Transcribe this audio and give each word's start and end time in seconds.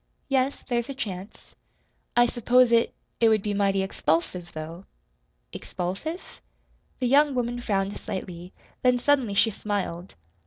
"Yes, 0.29 0.63
there's 0.67 0.89
a 0.89 0.95
chance." 0.95 1.53
"I 2.17 2.25
s'pose 2.25 2.71
it 2.71 2.91
it 3.19 3.29
would 3.29 3.43
be 3.43 3.53
mighty 3.53 3.83
expulsive, 3.83 4.51
though." 4.53 4.85
"Expulsive?" 5.53 6.41
The 6.97 7.05
young 7.07 7.35
woman 7.35 7.61
frowned 7.61 7.95
slightly; 7.99 8.51
then 8.81 8.97
suddenly 8.97 9.35
she 9.35 9.51
smiled. 9.51 10.15